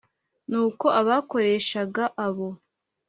[0.49, 2.49] Nuko abakoreshaga e abo